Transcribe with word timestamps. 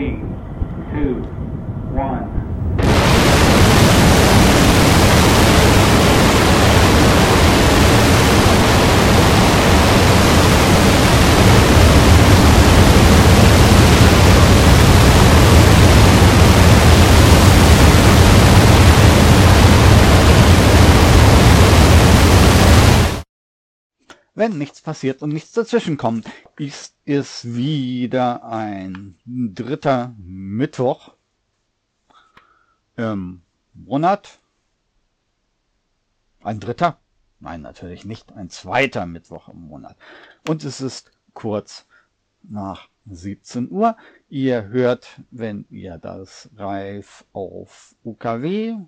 Three, 0.00 0.16
two, 0.92 1.39
Wenn 24.40 24.56
nichts 24.56 24.80
passiert 24.80 25.20
und 25.20 25.34
nichts 25.34 25.52
dazwischenkommt, 25.52 26.26
ist 26.56 26.94
es 27.04 27.44
wieder 27.44 28.42
ein 28.42 29.18
dritter 29.26 30.14
Mittwoch 30.16 31.12
im 32.96 33.42
Monat. 33.74 34.38
Ein 36.42 36.58
dritter? 36.58 36.96
Nein, 37.40 37.60
natürlich 37.60 38.06
nicht. 38.06 38.32
Ein 38.32 38.48
zweiter 38.48 39.04
Mittwoch 39.04 39.50
im 39.50 39.68
Monat. 39.68 39.98
Und 40.48 40.64
es 40.64 40.80
ist 40.80 41.12
kurz 41.34 41.84
nach 42.42 42.88
17 43.10 43.70
Uhr. 43.70 43.94
Ihr 44.30 44.68
hört, 44.68 45.20
wenn 45.30 45.66
ihr 45.68 45.98
das 45.98 46.48
Reif 46.56 47.26
auf 47.34 47.94
UKW 48.06 48.78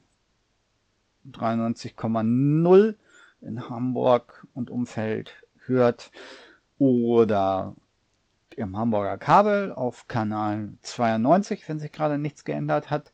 93,0 1.31 2.95
in 3.43 3.69
Hamburg 3.69 4.47
und 4.55 4.71
Umfeld 4.71 5.42
hört 5.67 6.11
oder 6.79 7.75
im 8.57 8.77
Hamburger 8.77 9.19
Kabel 9.19 9.73
auf 9.73 10.09
Kanal 10.09 10.75
92, 10.83 11.69
wenn 11.69 11.79
sich 11.79 11.93
gerade 11.93 12.19
nichts 12.19 12.45
geändert 12.45 12.91
hat, 12.91 13.13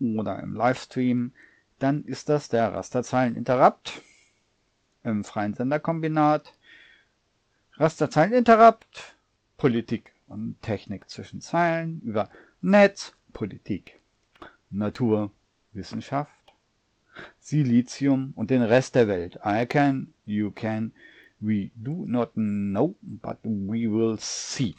oder 0.00 0.40
im 0.40 0.54
Livestream, 0.54 1.32
dann 1.78 2.04
ist 2.04 2.28
das 2.28 2.48
der 2.48 2.72
Rasterzeilen 2.72 3.36
Interrupt 3.36 4.02
im 5.04 5.24
freien 5.24 5.54
Senderkombinat. 5.54 6.52
Rasterzeilen 7.74 8.32
Interrupt, 8.32 9.16
Politik 9.56 10.12
und 10.26 10.60
Technik 10.62 11.08
zwischen 11.08 11.40
Zeilen 11.40 12.00
über 12.02 12.28
Netz, 12.60 13.14
Politik, 13.32 14.00
Natur, 14.70 15.30
Wissenschaft, 15.72 16.32
Silizium 17.38 18.32
und 18.34 18.50
den 18.50 18.62
Rest 18.62 18.94
der 18.94 19.08
Welt. 19.08 19.38
I 19.44 19.66
can, 19.66 20.12
you 20.26 20.50
can, 20.50 20.92
we 21.40 21.70
do 21.74 22.04
not 22.06 22.32
know, 22.34 22.94
but 23.02 23.38
we 23.44 23.86
will 23.86 24.16
see. 24.18 24.74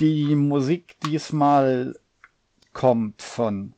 Die 0.00 0.34
Musik 0.34 0.96
diesmal 1.06 1.94
kommt 2.72 3.22
von 3.22 3.74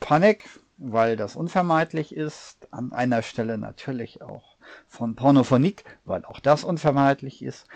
Panic, 0.00 0.48
weil 0.78 1.16
das 1.16 1.36
unvermeidlich 1.36 2.14
ist. 2.14 2.68
An 2.72 2.92
einer 2.92 3.22
Stelle 3.22 3.58
natürlich 3.58 4.22
auch 4.22 4.56
von 4.86 5.14
Pornophonik, 5.14 5.84
weil 6.04 6.24
auch 6.24 6.40
das 6.40 6.64
unvermeidlich 6.64 7.42
ist. 7.42 7.66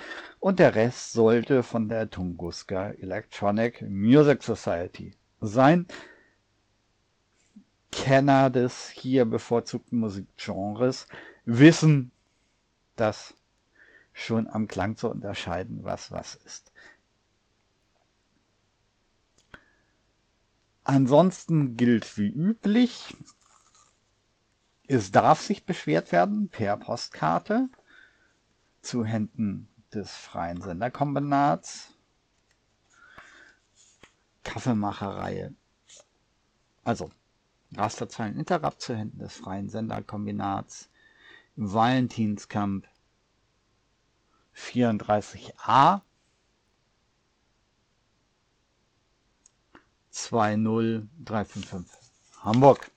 Und 0.40 0.58
der 0.58 0.74
Rest 0.74 1.12
sollte 1.12 1.62
von 1.62 1.88
der 1.88 2.10
Tunguska 2.10 2.90
Electronic 2.90 3.82
Music 3.82 4.42
Society 4.42 5.14
sein. 5.40 5.86
Kenner 7.92 8.50
des 8.50 8.88
hier 8.88 9.24
bevorzugten 9.24 10.00
Musikgenres 10.00 11.06
wissen, 11.44 12.10
dass 12.96 13.34
schon 14.12 14.48
am 14.48 14.66
Klang 14.66 14.96
zu 14.96 15.08
unterscheiden, 15.08 15.84
was 15.84 16.10
was 16.10 16.34
ist. 16.34 16.72
Ansonsten 20.84 21.76
gilt 21.76 22.18
wie 22.18 22.28
üblich, 22.28 23.16
es 24.88 25.12
darf 25.12 25.40
sich 25.40 25.64
beschwert 25.64 26.10
werden 26.10 26.48
per 26.48 26.76
Postkarte 26.76 27.68
zu 28.80 29.04
Händen 29.04 29.68
des 29.94 30.10
freien 30.10 30.60
Senderkombinats. 30.60 31.94
Kaffeemacherei. 34.42 35.52
Also 36.82 37.12
Rasterzeilen 37.76 38.38
Interrupt 38.38 38.80
zu 38.80 38.94
Händen 38.96 39.18
des 39.18 39.34
freien 39.34 39.68
Senderkombinats. 39.68 40.88
Valentinskamp 41.56 42.86
34a 44.54 46.00
20355 50.10 51.98
Hamburg. 52.40 52.90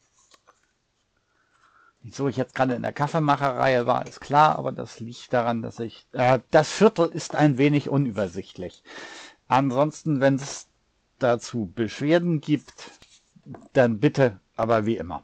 Wieso 2.02 2.28
ich 2.28 2.38
jetzt 2.38 2.54
gerade 2.54 2.76
in 2.76 2.84
der 2.84 2.94
Kaffeemacherreihe 2.94 3.88
war, 3.88 4.06
ist 4.06 4.22
klar, 4.22 4.60
aber 4.60 4.72
das 4.72 5.00
liegt 5.00 5.34
daran, 5.34 5.62
dass 5.64 5.80
ich... 5.80 6.06
Äh, 6.12 6.40
das 6.52 6.72
Viertel 6.72 7.08
ist 7.08 7.34
ein 7.36 7.58
wenig 7.58 7.90
unübersichtlich. 7.90 8.84
Ansonsten, 9.48 10.20
wenn 10.20 10.36
es 10.36 10.68
dazu 11.18 11.72
Beschwerden 11.74 12.42
gibt, 12.42 12.92
dann 13.74 14.00
bitte, 14.00 14.40
aber 14.56 14.86
wie 14.86 14.98
immer. 14.98 15.24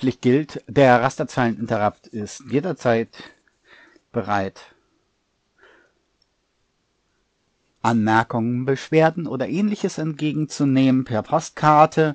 üblich 0.00 0.20
gilt, 0.20 0.64
der 0.66 1.02
Rasterzeileninterrupt 1.02 2.06
ist 2.06 2.42
jederzeit 2.48 3.08
bereit, 4.12 4.74
Anmerkungen, 7.82 8.64
Beschwerden 8.64 9.26
oder 9.26 9.48
ähnliches 9.48 9.98
entgegenzunehmen 9.98 11.04
per 11.04 11.22
Postkarte. 11.22 12.14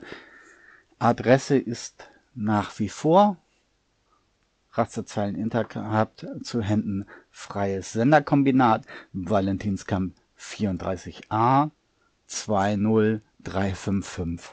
Adresse 1.00 1.58
ist 1.58 2.10
nach 2.36 2.78
wie 2.80 2.90
vor 2.90 3.38
Rasterzeileninterrupt 4.74 6.28
zu 6.44 6.62
Händen 6.62 7.06
Freies 7.32 7.94
Senderkombinat 7.94 8.86
Valentinskamp 9.14 10.14
34a 10.38 11.72
20355 12.28 14.52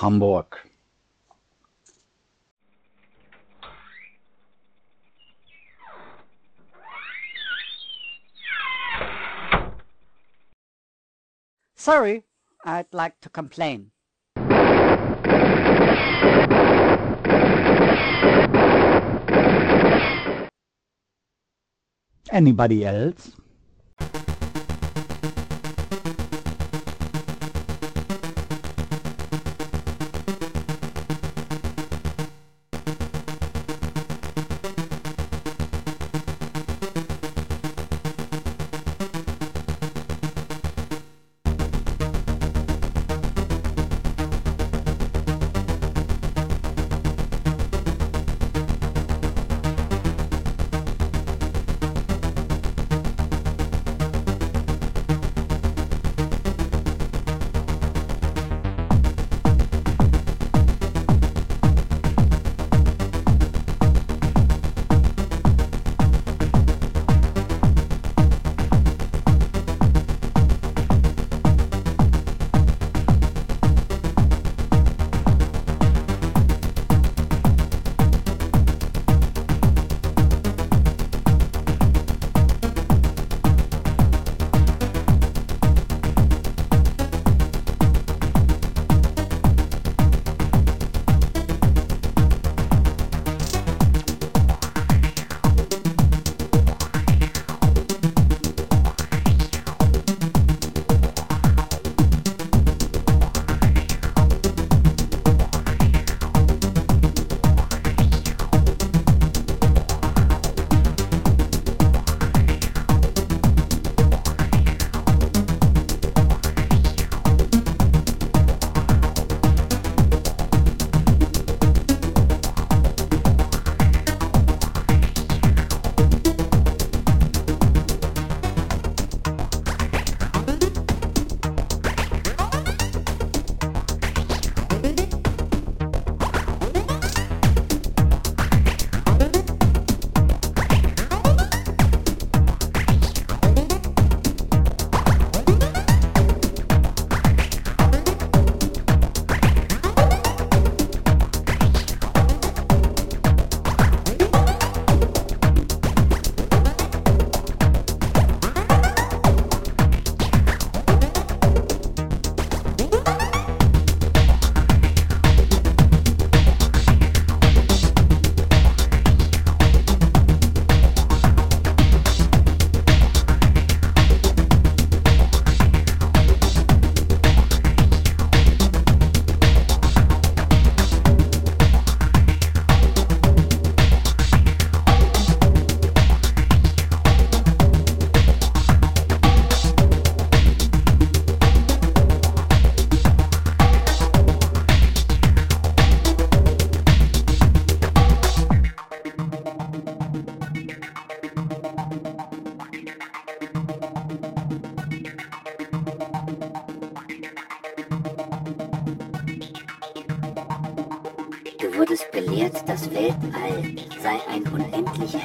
Hamburg. 0.00 0.64
Sorry, 11.82 12.22
I'd 12.64 12.86
like 12.94 13.18
to 13.22 13.28
complain. 13.28 13.90
Anybody 22.30 22.86
else? 22.86 23.34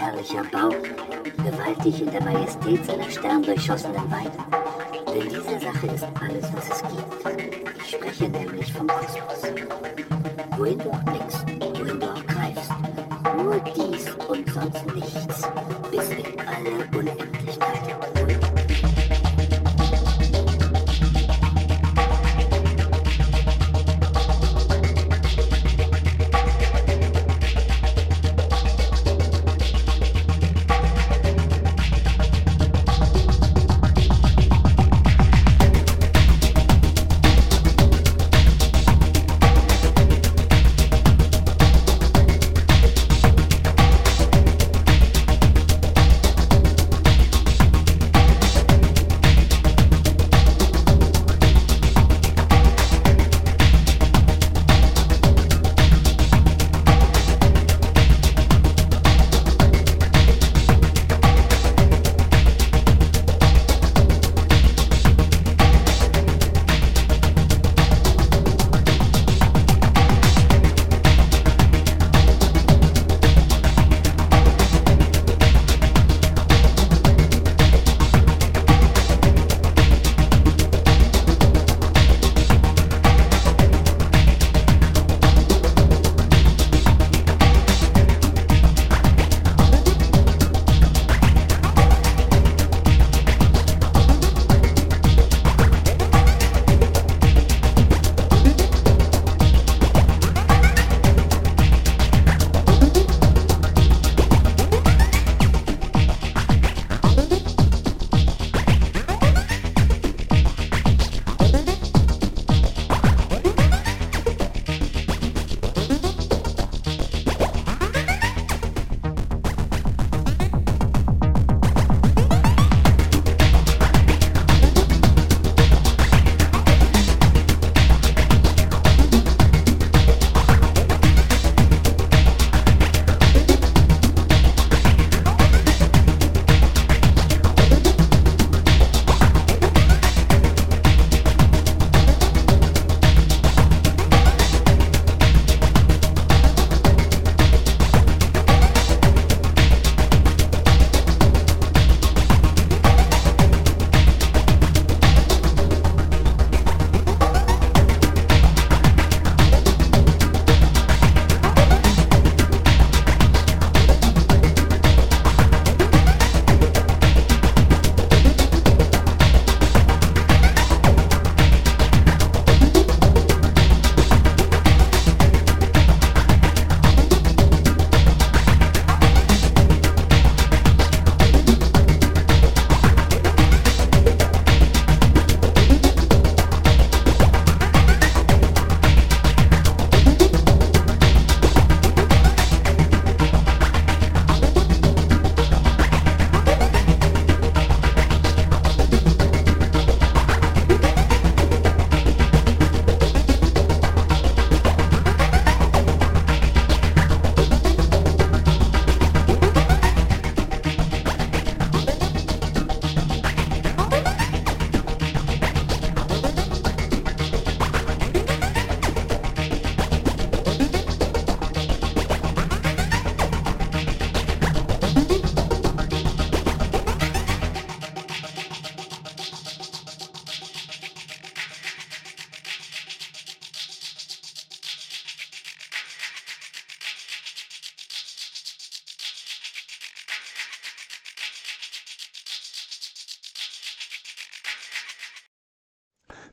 Herrlicher 0.07 0.43
Bau, 0.51 0.69
gewaltig 1.43 2.01
in 2.01 2.11
der 2.11 2.23
Majestät 2.23 2.85
seiner 2.85 3.09
sterndurchschossenen 3.11 4.09
Weite. 4.09 4.56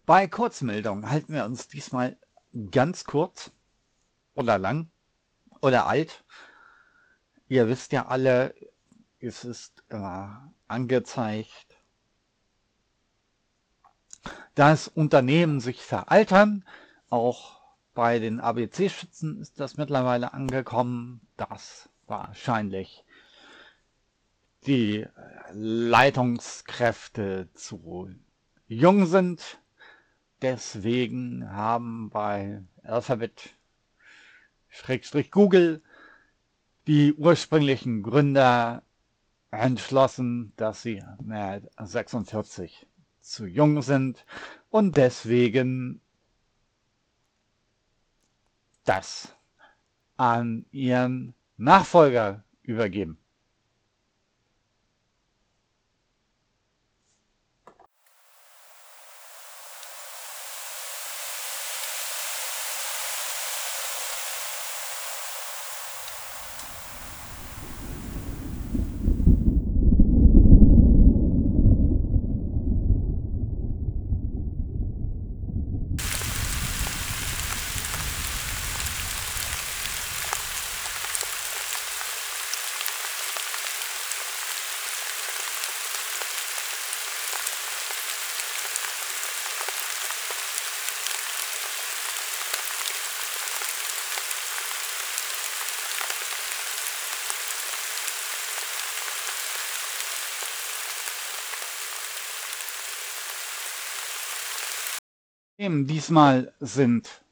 Bei 0.07 0.27
Kurzmeldungen 0.27 1.09
halten 1.09 1.33
wir 1.33 1.47
uns 1.47 1.67
diesmal 1.69 2.19
ganz 2.71 3.05
kurz 3.05 3.53
oder 4.35 4.59
lang 4.59 4.91
oder 5.63 5.87
alt. 5.87 6.25
Ihr 7.49 7.69
wisst 7.69 7.93
ja 7.93 8.07
alle, 8.07 8.55
es 9.19 9.45
ist 9.45 9.83
äh, 9.89 10.27
angezeigt, 10.69 11.79
dass 14.55 14.89
Unternehmen 14.89 15.61
sich 15.61 15.81
veraltern. 15.83 16.67
Auch 17.09 17.63
bei 17.95 18.19
den 18.19 18.41
ABC-Schützen 18.41 19.41
ist 19.41 19.59
das 19.59 19.79
mittlerweile 19.79 20.35
angekommen, 20.35 21.27
dass 21.39 21.89
wahrscheinlich 22.07 23.07
die 24.67 25.07
Leitungskräfte 25.53 27.49
zu 27.55 28.11
jung 28.67 29.07
sind 29.07 29.59
Deswegen 30.43 31.51
haben 31.51 32.11
bei 32.11 32.63
Alphabet 32.83 33.55
Schrägstrich 34.69 35.31
Google 35.31 35.83
die 36.87 37.15
ursprünglichen 37.15 38.03
Gründer 38.03 38.83
entschlossen, 39.51 40.53
dass 40.57 40.83
sie 40.83 41.03
mit 41.23 41.71
46 41.79 42.87
zu 43.21 43.47
jung 43.47 43.83
sind 43.83 44.27
und 44.71 44.97
deswegen 44.97 46.01
das 48.85 49.35
an 50.17 50.67
ihren 50.71 51.35
Nachfolger 51.57 52.45
übergeben. 52.63 53.19
Themen 105.57 105.87
diesmal 105.87 106.53
sind 106.59 107.23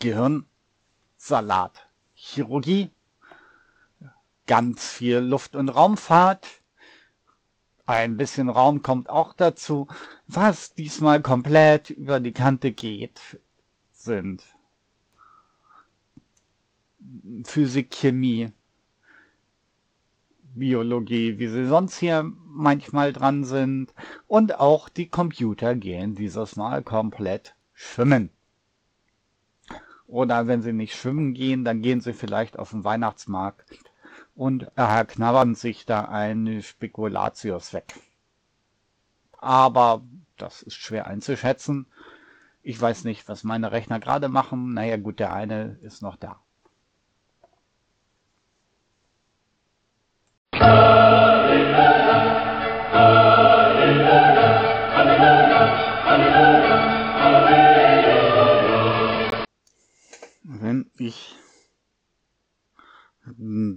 Gehirn, 0.00 0.46
Salat, 1.16 1.88
Chirurgie, 2.14 2.90
ganz 4.48 4.88
viel 4.88 5.18
Luft- 5.18 5.54
und 5.54 5.68
Raumfahrt, 5.68 6.48
ein 7.86 8.16
bisschen 8.16 8.48
Raum 8.48 8.82
kommt 8.82 9.08
auch 9.08 9.32
dazu. 9.32 9.86
Was 10.26 10.74
diesmal 10.74 11.22
komplett 11.22 11.90
über 11.90 12.18
die 12.18 12.32
Kante 12.32 12.72
geht, 12.72 13.20
sind 13.92 14.42
Physik, 17.44 17.92
Chemie, 17.92 18.52
Biologie, 20.60 21.40
wie 21.40 21.48
sie 21.48 21.66
sonst 21.66 21.98
hier 21.98 22.30
manchmal 22.46 23.12
dran 23.12 23.42
sind. 23.42 23.92
Und 24.28 24.60
auch 24.60 24.88
die 24.88 25.08
Computer 25.08 25.74
gehen 25.74 26.14
dieses 26.14 26.54
Mal 26.54 26.82
komplett 26.84 27.56
schwimmen. 27.72 28.30
Oder 30.06 30.46
wenn 30.46 30.62
sie 30.62 30.72
nicht 30.72 30.94
schwimmen 30.94 31.34
gehen, 31.34 31.64
dann 31.64 31.82
gehen 31.82 32.00
sie 32.00 32.12
vielleicht 32.12 32.58
auf 32.58 32.70
den 32.70 32.84
Weihnachtsmarkt 32.84 33.64
und 34.34 34.70
äh, 34.76 35.04
knabbern 35.04 35.54
sich 35.54 35.86
da 35.86 36.02
eine 36.02 36.62
Spekulatius 36.62 37.72
weg. 37.72 37.94
Aber 39.38 40.02
das 40.36 40.62
ist 40.62 40.74
schwer 40.74 41.06
einzuschätzen. 41.06 41.86
Ich 42.62 42.80
weiß 42.80 43.04
nicht, 43.04 43.28
was 43.28 43.44
meine 43.44 43.72
Rechner 43.72 44.00
gerade 44.00 44.28
machen. 44.28 44.74
Naja 44.74 44.96
gut, 44.96 45.18
der 45.18 45.32
eine 45.32 45.78
ist 45.82 46.02
noch 46.02 46.16
da. 46.16 46.40
Wenn 60.42 60.90
ich 60.98 61.34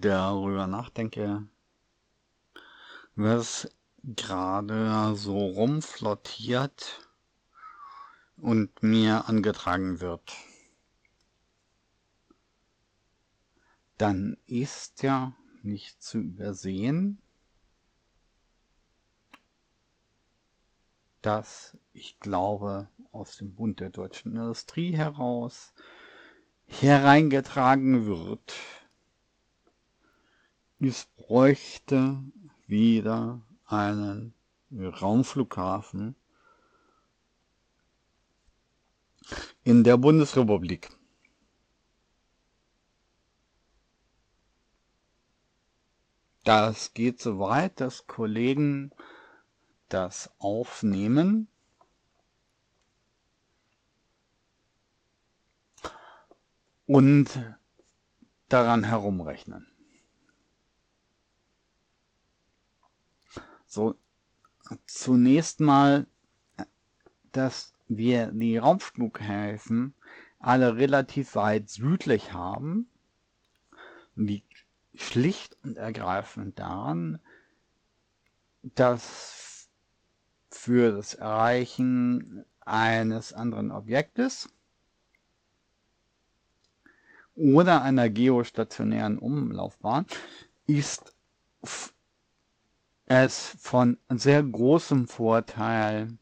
darüber 0.02 0.68
nachdenke, 0.68 1.48
was 3.16 3.70
gerade 4.04 5.16
so 5.16 5.38
rumflottiert 5.38 7.08
und 8.36 8.84
mir 8.84 9.30
angetragen 9.30 10.02
wird, 10.02 10.34
dann 13.98 14.38
ist 14.46 15.04
ja 15.04 15.34
nicht 15.64 16.02
zu 16.02 16.20
übersehen, 16.20 17.20
dass 21.22 21.78
ich 21.94 22.20
glaube, 22.20 22.88
aus 23.12 23.38
dem 23.38 23.54
Bund 23.54 23.80
der 23.80 23.90
deutschen 23.90 24.36
Industrie 24.36 24.96
heraus 24.96 25.74
hereingetragen 26.66 28.06
wird, 28.06 28.54
es 30.80 31.06
bräuchte 31.16 32.20
wieder 32.68 33.42
einen 33.66 34.34
Raumflughafen 34.72 36.16
in 39.64 39.84
der 39.84 39.98
Bundesrepublik. 39.98 40.90
Das 46.44 46.94
geht 46.94 47.22
so 47.22 47.40
weit, 47.40 47.80
dass 47.80 48.06
Kollegen 48.06 48.92
das 49.90 50.30
aufnehmen. 50.40 51.48
Und 56.86 57.30
daran 58.50 58.84
herumrechnen. 58.84 59.68
So, 63.66 63.96
zunächst 64.86 65.60
mal, 65.62 66.06
dass 67.32 67.74
wir 67.88 68.28
die 68.28 68.58
Raumflughäfen 68.58 69.96
alle 70.40 70.76
relativ 70.76 71.36
weit 71.36 71.70
südlich 71.70 72.34
haben, 72.34 72.90
liegt 74.16 74.53
schlicht 74.96 75.58
und 75.64 75.78
ergreifend 75.78 76.60
daran, 76.60 77.20
dass 78.62 79.70
für 80.50 80.92
das 80.92 81.14
Erreichen 81.16 82.46
eines 82.62 83.34
anderen 83.34 83.72
Objektes 83.72 84.50
oder 87.36 87.82
einer 87.82 88.10
geostationären 88.10 89.18
Umlaufbahn 89.18 90.06
ist 90.68 91.14
es 93.06 93.56
von 93.60 93.98
sehr 94.10 94.44
großem 94.44 95.08
Vorteil, 95.08 96.18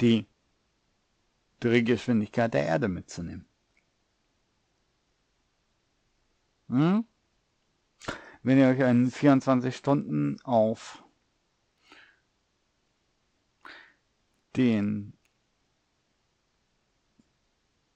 die 0.00 0.26
Drehgeschwindigkeit 1.60 2.52
der 2.52 2.66
Erde 2.66 2.88
mitzunehmen. 2.88 3.45
Hm? 6.68 7.06
Wenn 8.42 8.58
ihr 8.58 8.68
euch 8.68 8.82
einen 8.82 9.10
24 9.10 9.74
Stunden 9.74 10.36
auf 10.44 11.02
den 14.56 15.12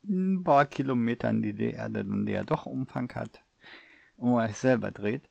ein 0.05 0.43
paar 0.43 0.67
Kilometern, 0.67 1.43
die 1.43 1.55
die 1.55 1.71
Erde 1.71 2.05
dann 2.05 2.27
ja 2.27 2.43
doch 2.43 2.67
Umfang 2.67 3.13
hat, 3.15 3.43
und 4.17 4.35
euch 4.35 4.57
selber 4.57 4.91
dreht, 4.91 5.29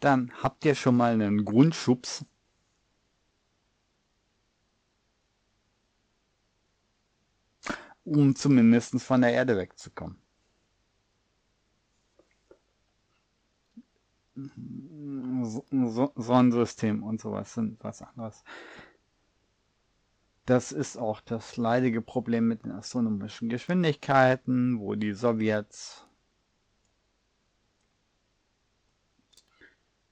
dann 0.00 0.32
habt 0.42 0.64
ihr 0.64 0.74
schon 0.74 0.96
mal 0.96 1.12
einen 1.12 1.44
Grundschubs 1.44 2.24
um 8.06 8.34
zumindest 8.36 9.00
von 9.02 9.20
der 9.20 9.32
Erde 9.32 9.56
wegzukommen. 9.56 10.16
So, 14.34 16.12
Sonnensystem 16.14 17.02
und 17.02 17.20
sowas 17.20 17.54
sind 17.54 17.82
was 17.82 18.02
anderes. 18.02 18.44
Das 20.44 20.70
ist 20.70 20.96
auch 20.96 21.20
das 21.20 21.56
leidige 21.56 22.00
Problem 22.00 22.46
mit 22.46 22.64
den 22.64 22.72
astronomischen 22.72 23.48
Geschwindigkeiten, 23.48 24.78
wo 24.78 24.94
die 24.94 25.12
Sowjets 25.12 26.06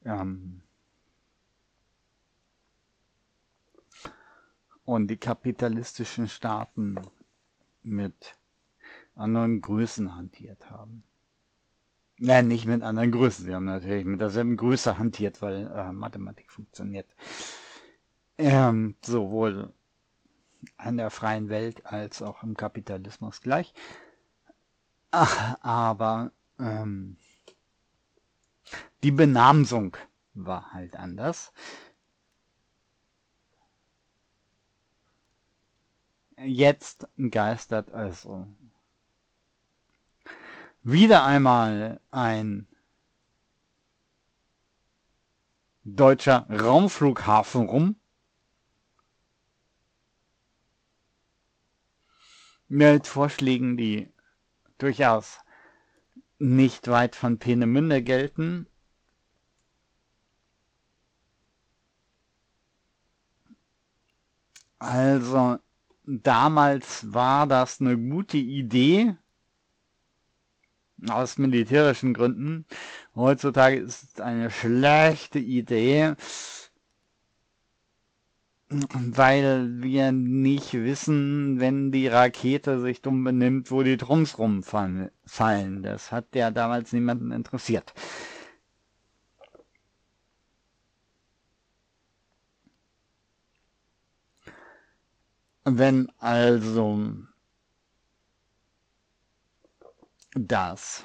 ähm, 0.04 0.62
und 4.84 5.06
die 5.08 5.18
kapitalistischen 5.18 6.28
Staaten 6.28 6.96
mit 7.84 8.36
anderen 9.14 9.60
Größen 9.60 10.14
hantiert 10.16 10.70
haben. 10.70 11.04
Nein, 12.18 12.48
nicht 12.48 12.66
mit 12.66 12.82
anderen 12.82 13.12
Größen. 13.12 13.44
Sie 13.44 13.54
haben 13.54 13.64
natürlich 13.64 14.04
mit 14.04 14.20
derselben 14.20 14.56
Größe 14.56 14.98
hantiert, 14.98 15.42
weil 15.42 15.66
äh, 15.66 15.92
Mathematik 15.92 16.50
funktioniert. 16.50 17.08
ähm, 18.38 18.96
sowohl 19.04 19.72
an 20.76 20.96
der 20.96 21.10
freien 21.10 21.48
Welt 21.48 21.86
als 21.86 22.22
auch 22.22 22.42
im 22.42 22.56
Kapitalismus 22.56 23.40
gleich. 23.40 23.74
Ach, 25.10 25.56
aber 25.60 26.32
ähm, 26.58 27.16
die 29.02 29.12
Benamsung 29.12 29.96
war 30.34 30.72
halt 30.72 30.96
anders. 30.96 31.52
Jetzt 36.38 37.06
geistert 37.16 37.92
also 37.92 38.46
wieder 40.82 41.24
einmal 41.24 42.00
ein 42.10 42.66
deutscher 45.84 46.46
Raumflughafen 46.50 47.68
rum. 47.68 47.96
Mit 52.68 53.06
Vorschlägen, 53.06 53.76
die 53.76 54.12
durchaus 54.78 55.38
nicht 56.38 56.88
weit 56.88 57.14
von 57.14 57.38
Peenemünde 57.38 58.02
gelten. 58.02 58.66
Also 64.78 65.58
damals 66.06 67.12
war 67.12 67.46
das 67.46 67.80
eine 67.80 67.96
gute 67.96 68.36
Idee 68.38 69.16
aus 71.08 71.38
militärischen 71.38 72.14
Gründen. 72.14 72.66
Heutzutage 73.14 73.76
ist 73.76 74.14
es 74.14 74.20
eine 74.20 74.50
schlechte 74.50 75.38
Idee, 75.38 76.14
weil 78.68 79.82
wir 79.82 80.12
nicht 80.12 80.72
wissen, 80.72 81.60
wenn 81.60 81.92
die 81.92 82.08
Rakete 82.08 82.80
sich 82.80 83.02
dumm 83.02 83.22
benimmt, 83.22 83.70
wo 83.70 83.82
die 83.82 83.96
Drums 83.96 84.38
rumfallen. 84.38 85.82
Das 85.82 86.10
hat 86.10 86.34
ja 86.34 86.50
damals 86.50 86.92
niemanden 86.92 87.30
interessiert. 87.30 87.92
Wenn 95.64 96.10
also 96.18 97.06
das 100.34 101.04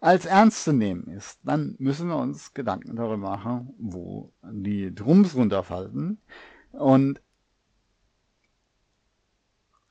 als 0.00 0.24
ernst 0.24 0.64
zu 0.64 0.72
nehmen 0.72 1.06
ist, 1.08 1.40
dann 1.42 1.76
müssen 1.78 2.08
wir 2.08 2.16
uns 2.16 2.52
Gedanken 2.52 2.96
darüber 2.96 3.16
machen, 3.16 3.74
wo 3.78 4.32
die 4.42 4.94
Drums 4.94 5.34
runterfallen 5.34 6.20
und, 6.72 7.22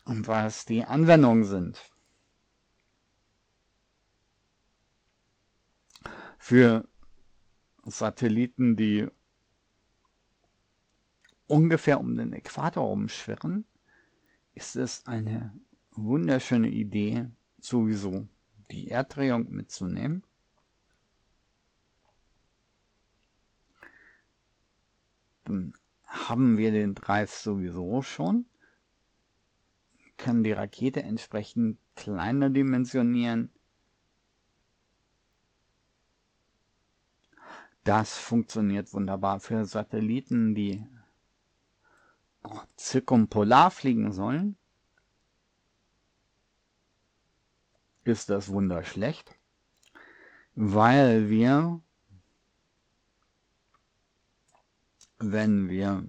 und 0.04 0.28
was 0.28 0.66
die 0.66 0.84
Anwendungen 0.84 1.44
sind. 1.46 1.92
Für 6.38 6.88
Satelliten, 7.84 8.76
die 8.76 9.08
ungefähr 11.48 12.00
um 12.00 12.16
den 12.16 12.34
Äquator 12.34 12.90
umschwirren, 12.90 13.66
ist 14.54 14.76
es 14.76 15.06
eine 15.06 15.54
wunderschöne 15.92 16.70
Idee, 16.70 17.28
sowieso 17.60 18.28
die 18.72 18.90
Erddrehung 18.90 19.50
mitzunehmen. 19.52 20.24
Dann 25.44 25.74
haben 26.06 26.58
wir 26.58 26.72
den 26.72 26.96
Drive 26.96 27.34
sowieso 27.34 28.02
schon, 28.02 28.46
können 30.18 30.44
die 30.44 30.54
Rakete 30.54 31.04
entsprechend 31.04 31.78
kleiner 31.96 32.50
dimensionieren. 32.50 33.52
Das 37.84 38.18
funktioniert 38.18 38.92
wunderbar 38.94 39.40
für 39.40 39.66
Satelliten, 39.66 40.56
die 40.56 40.84
zirkumpolar 42.78 43.72
fliegen 43.72 44.12
sollen. 44.12 44.58
ist 48.06 48.30
das 48.30 48.50
Wunder 48.50 48.84
schlecht, 48.84 49.36
weil 50.54 51.30
wir, 51.30 51.82
wenn 55.18 55.68
wir 55.70 56.08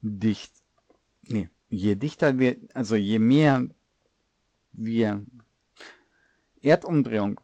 dicht, 0.00 0.52
nee, 1.22 1.48
je 1.68 1.94
dichter 1.94 2.38
wir, 2.38 2.56
also 2.74 2.96
je 2.96 3.18
mehr 3.18 3.68
wir 4.72 5.24
Erdumdrehung 6.60 7.40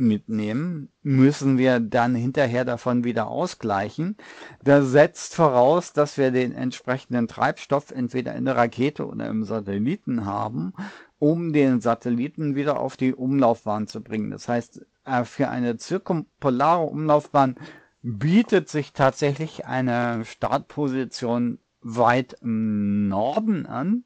mitnehmen, 0.00 0.88
müssen 1.02 1.58
wir 1.58 1.80
dann 1.80 2.14
hinterher 2.14 2.64
davon 2.64 3.04
wieder 3.04 3.28
ausgleichen. 3.28 4.16
Das 4.62 4.90
setzt 4.90 5.34
voraus, 5.34 5.92
dass 5.92 6.18
wir 6.18 6.30
den 6.30 6.52
entsprechenden 6.52 7.28
Treibstoff 7.28 7.90
entweder 7.90 8.34
in 8.34 8.44
der 8.44 8.56
Rakete 8.56 9.06
oder 9.06 9.28
im 9.28 9.44
Satelliten 9.44 10.24
haben, 10.24 10.72
um 11.18 11.52
den 11.52 11.80
Satelliten 11.80 12.54
wieder 12.54 12.80
auf 12.80 12.96
die 12.96 13.14
Umlaufbahn 13.14 13.86
zu 13.86 14.02
bringen. 14.02 14.30
Das 14.30 14.48
heißt, 14.48 14.84
äh, 15.04 15.24
für 15.24 15.48
eine 15.48 15.76
zirkumpolare 15.76 16.84
Umlaufbahn 16.84 17.56
bietet 18.02 18.68
sich 18.68 18.92
tatsächlich 18.92 19.66
eine 19.66 20.24
Startposition 20.24 21.58
weit 21.82 22.36
im 22.40 23.08
Norden 23.08 23.66
an, 23.66 24.04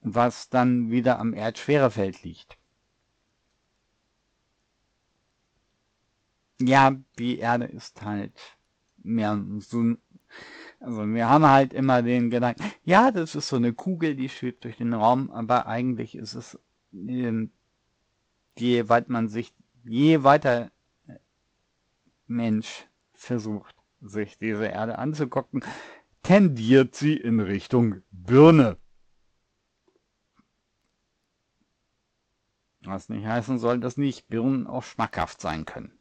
was 0.00 0.48
dann 0.48 0.90
wieder 0.90 1.18
am 1.18 1.34
Erdschwerefeld 1.34 2.22
liegt. 2.22 2.57
Ja, 6.60 6.96
die 7.18 7.38
Erde 7.38 7.66
ist 7.66 8.02
halt 8.02 8.32
mehr 8.98 9.42
so, 9.58 9.94
also 10.80 11.06
wir 11.06 11.28
haben 11.28 11.46
halt 11.46 11.72
immer 11.72 12.02
den 12.02 12.30
Gedanken, 12.30 12.64
ja, 12.84 13.10
das 13.10 13.34
ist 13.34 13.48
so 13.48 13.56
eine 13.56 13.72
Kugel, 13.72 14.16
die 14.16 14.28
schwebt 14.28 14.64
durch 14.64 14.76
den 14.76 14.94
Raum, 14.94 15.30
aber 15.30 15.66
eigentlich 15.66 16.14
ist 16.14 16.34
es, 16.34 16.58
ähm, 16.92 17.50
je 18.58 18.88
weit 18.88 19.08
man 19.08 19.28
sich, 19.28 19.54
je 19.84 20.22
weiter 20.24 20.70
Mensch 22.26 22.86
versucht, 23.14 23.74
sich 24.00 24.38
diese 24.38 24.66
Erde 24.66 24.98
anzugucken, 24.98 25.64
tendiert 26.22 26.94
sie 26.94 27.16
in 27.16 27.40
Richtung 27.40 28.02
Birne. 28.10 28.76
Was 32.82 33.08
nicht 33.08 33.26
heißen 33.26 33.58
soll, 33.58 33.80
dass 33.80 33.96
nicht 33.96 34.28
Birnen 34.28 34.66
auch 34.66 34.82
schmackhaft 34.82 35.40
sein 35.40 35.64
können. 35.64 35.97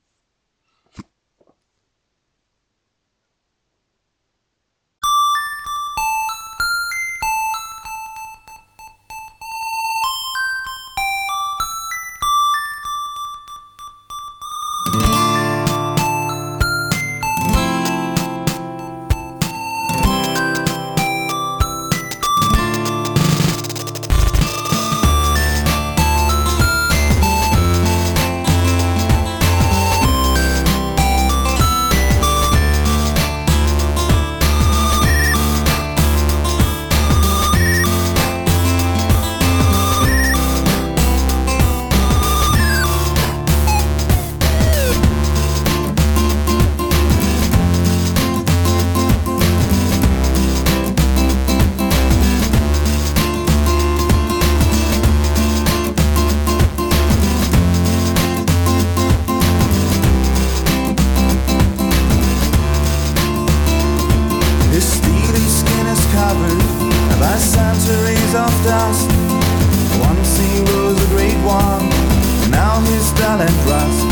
And 73.36 73.60
rust, 73.68 74.08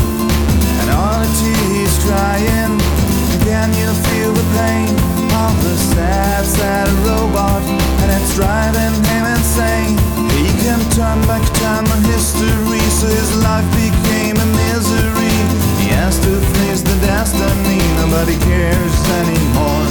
and 0.83 0.89
all 0.91 1.23
it 1.23 1.31
is 1.79 1.95
crying. 2.03 2.75
Can 3.47 3.71
you 3.71 3.87
feel 4.11 4.33
the 4.35 4.43
pain 4.59 4.91
of 5.31 5.55
the 5.63 5.75
sad, 5.95 6.43
sad 6.43 6.89
robot? 7.07 7.63
And 8.03 8.11
it's 8.11 8.35
driving 8.35 8.95
him 9.07 9.23
insane. 9.31 9.95
He 10.35 10.51
can 10.59 10.83
turn 10.91 11.21
back 11.31 11.45
time 11.63 11.87
and 11.95 12.05
history, 12.11 12.83
so 12.91 13.07
his 13.07 13.31
life 13.39 13.63
became 13.71 14.35
a 14.35 14.49
misery. 14.67 15.37
He 15.79 15.95
has 15.95 16.19
to 16.19 16.33
face 16.59 16.81
the 16.81 16.97
destiny, 16.99 17.79
nobody 17.95 18.35
cares 18.43 18.95
anymore. 19.23 19.87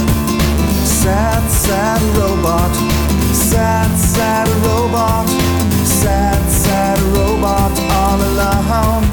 Sad, 0.85 1.41
sad 1.49 2.01
robot. 2.13 2.73
Sad, 3.33 3.89
sad 3.97 4.47
robot. 4.61 5.27
Sad, 5.83 6.41
sad 6.51 6.99
robot 7.17 7.73
all 7.89 8.21
alone. 8.21 9.04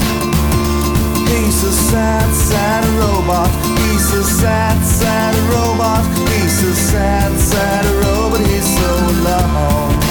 He's 1.29 1.63
a 1.65 1.73
sad, 1.73 2.35
sad 2.35 2.85
robot. 2.99 3.51
He's 3.79 4.13
a 4.13 4.25
sad, 4.25 4.83
sad 4.85 5.35
robot. 5.53 6.05
He's 6.31 6.63
a 6.63 6.75
sad, 6.75 7.39
sad 7.39 7.85
robot. 8.05 8.41
He's 8.47 8.67
so 8.79 8.91
alone. 9.13 10.02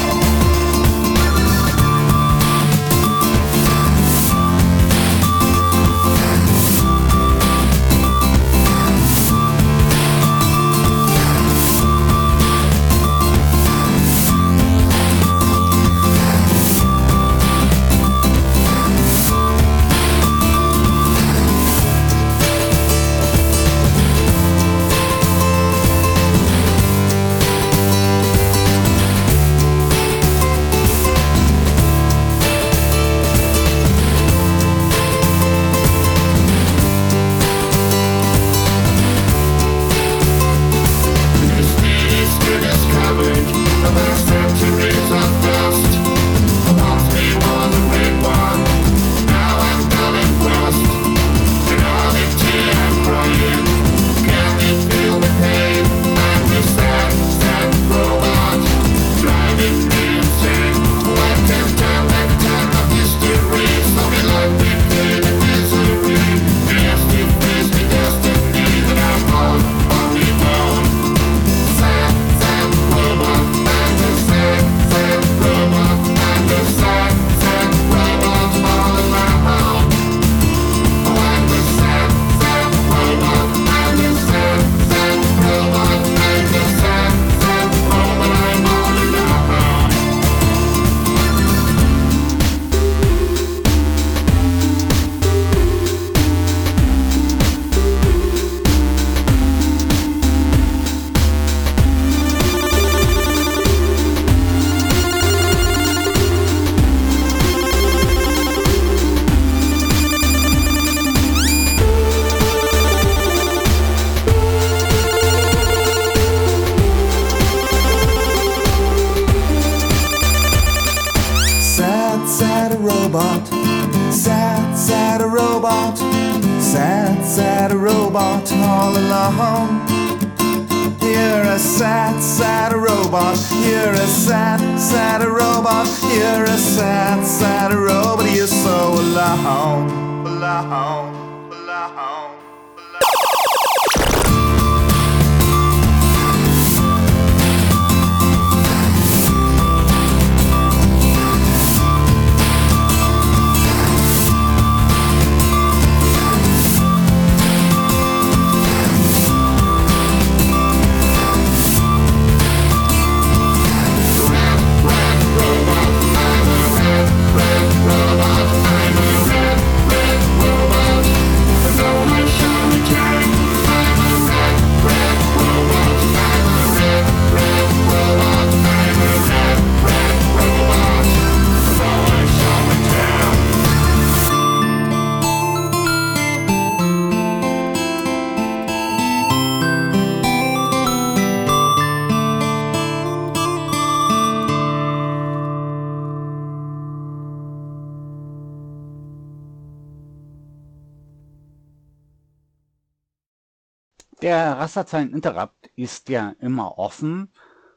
Der 204.22 204.58
Rasterzeichen 204.60 205.14
Interrupt 205.14 205.72
ist 205.76 206.08
ja 206.10 206.36
immer 206.40 206.78
offen 206.78 207.32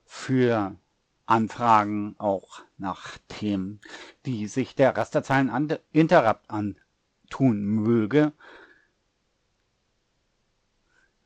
für 0.04 0.76
Anfragen 1.24 2.16
auch 2.18 2.60
nach 2.76 3.16
Themen, 3.28 3.80
die 4.26 4.46
sich 4.46 4.74
der 4.74 4.94
Rasterzeichen 4.94 5.48
Ant- 5.48 5.80
Interrupt 5.90 6.50
antun 6.50 7.62
möge, 7.64 8.32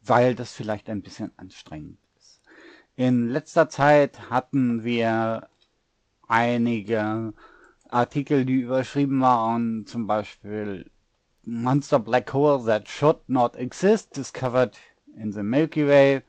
weil 0.03 0.37
das 0.37 0.53
vielleicht 0.53 0.89
ein 0.89 1.03
bisschen 1.03 1.33
anstrengend 1.37 1.99
ist. 2.17 2.41
In 2.95 3.29
letzter 3.29 3.69
Zeit 3.69 4.31
hatten 4.31 4.85
wir 4.85 5.49
einige 6.29 7.35
Artikel, 7.89 8.45
die 8.45 8.61
überschrieben 8.61 9.21
waren, 9.21 9.85
zum 9.85 10.07
Beispiel 10.07 10.89
Monster 11.43 11.99
Black 11.99 12.33
Hole 12.33 12.65
that 12.67 12.89
should 12.89 13.29
not 13.29 13.57
exist, 13.57 14.17
discovered 14.17 14.77
in 15.19 15.33
the 15.33 15.43
Milky 15.43 15.87
Way. 15.87 16.23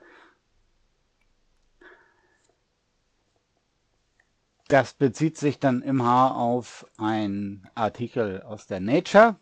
Das 4.67 4.93
bezieht 4.93 5.37
sich 5.37 5.59
dann 5.59 5.81
immer 5.81 6.35
auf 6.35 6.85
einen 6.97 7.67
Artikel 7.73 8.43
aus 8.43 8.67
der 8.67 8.79
Nature, 8.79 9.37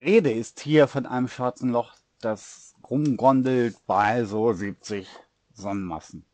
Rede 0.00 0.30
ist 0.30 0.60
hier 0.60 0.86
von 0.86 1.06
einem 1.06 1.28
schwarzen 1.28 1.70
Loch, 1.70 1.96
das 2.20 2.76
rumgondelt 2.88 3.76
bei 3.86 4.24
so 4.24 4.52
70 4.52 5.08
Sonnenmassen. 5.52 6.24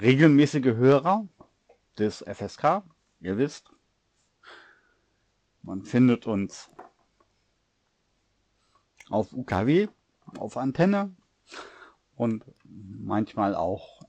Regelmäßige 0.00 0.76
Hörer 0.76 1.26
des 1.98 2.24
FSK, 2.26 2.82
ihr 3.20 3.38
wisst, 3.38 3.70
man 5.62 5.82
findet 5.82 6.26
uns 6.26 6.70
auf 9.10 9.32
UKW, 9.32 9.88
auf 10.38 10.56
Antenne 10.56 11.14
und 12.20 12.44
manchmal 12.64 13.54
auch, 13.54 14.02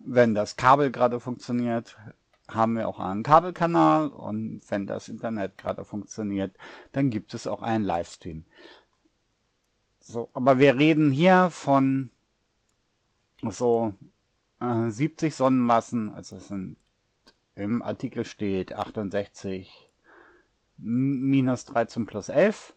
wenn 0.00 0.34
das 0.34 0.56
Kabel 0.56 0.90
gerade 0.90 1.20
funktioniert, 1.20 1.96
haben 2.48 2.74
wir 2.74 2.88
auch 2.88 2.98
einen 2.98 3.22
Kabelkanal 3.22 4.08
und 4.08 4.60
wenn 4.70 4.88
das 4.88 5.08
Internet 5.08 5.56
gerade 5.56 5.84
funktioniert, 5.84 6.56
dann 6.90 7.10
gibt 7.10 7.32
es 7.32 7.46
auch 7.46 7.62
einen 7.62 7.84
Livestream. 7.84 8.44
So, 10.00 10.30
aber 10.32 10.58
wir 10.58 10.76
reden 10.76 11.12
hier 11.12 11.50
von 11.50 12.10
so 13.40 13.94
äh, 14.60 14.90
70 14.90 15.32
Sonnenmassen, 15.32 16.12
also 16.12 16.36
es 16.36 16.48
sind 16.48 16.76
im 17.54 17.82
Artikel 17.82 18.24
steht 18.24 18.72
68 18.72 19.70
minus 20.76 21.66
13 21.66 22.06
plus 22.06 22.30
11. 22.30 22.74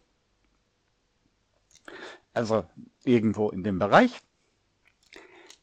Also 2.34 2.66
irgendwo 3.04 3.48
in 3.50 3.62
dem 3.62 3.78
Bereich. 3.78 4.20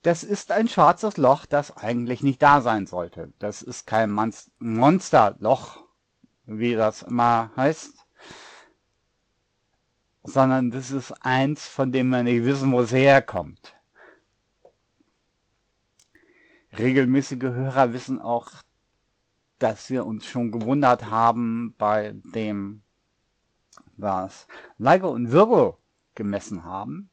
Das 0.04 0.24
ist 0.24 0.52
ein 0.52 0.68
schwarzes 0.68 1.18
Loch, 1.18 1.46
das 1.46 1.78
eigentlich 1.78 2.24
nicht 2.24 2.42
da 2.42 2.62
sein 2.62 2.88
sollte. 2.88 3.32
Das 3.38 3.62
ist 3.62 3.86
kein 3.86 4.12
Monsterloch, 4.58 5.84
wie 6.46 6.74
das 6.74 7.04
immer 7.04 7.52
heißt, 7.56 8.08
sondern 10.24 10.72
das 10.72 10.90
ist 10.90 11.12
eins, 11.24 11.68
von 11.68 11.92
dem 11.92 12.10
wir 12.10 12.24
nicht 12.24 12.46
wissen, 12.46 12.72
wo 12.72 12.82
es 12.82 12.92
herkommt. 12.92 13.76
Regelmäßige 16.78 17.44
Hörer 17.44 17.94
wissen 17.94 18.20
auch, 18.20 18.50
dass 19.60 19.90
wir 19.90 20.06
uns 20.06 20.26
schon 20.26 20.52
gewundert 20.52 21.12
haben 21.12 21.76
bei 21.78 22.16
dem, 22.34 22.82
was 23.98 24.48
Leigo 24.80 25.10
und 25.10 25.32
Virgo 25.32 25.81
gemessen 26.22 26.64
haben 26.64 27.10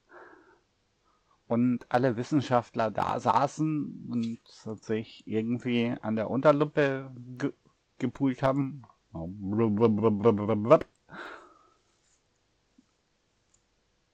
und 1.46 1.86
alle 1.88 2.16
Wissenschaftler 2.18 2.90
da 2.90 3.18
saßen 3.18 4.06
und 4.10 4.38
sich 4.84 5.26
irgendwie 5.26 5.96
an 6.02 6.14
der 6.14 6.30
Unterlippe 6.30 7.10
ge 7.38 7.52
gepult 7.98 8.42
haben. 8.42 8.82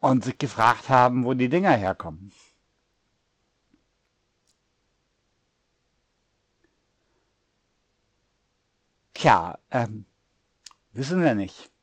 Und 0.01 0.25
sich 0.25 0.39
gefragt 0.39 0.89
haben, 0.89 1.25
wo 1.25 1.35
die 1.35 1.49
Dinger 1.49 1.73
herkommen. 1.73 2.33
Tja, 9.13 9.59
ähm, 9.71 10.07
wissen 10.93 11.21
wir 11.21 11.35
nicht. 11.35 11.74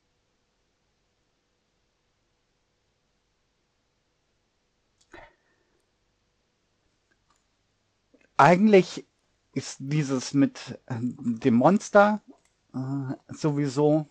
Eigentlich 8.42 9.06
ist 9.52 9.76
dieses 9.78 10.34
mit 10.34 10.76
äh, 10.86 10.96
dem 10.98 11.54
Monster 11.54 12.22
äh, 12.74 13.14
sowieso 13.28 14.08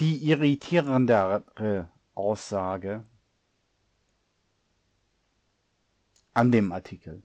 die 0.00 0.26
irritierendere 0.30 1.90
Aussage 2.14 3.04
an 6.32 6.50
dem 6.50 6.72
Artikel. 6.72 7.22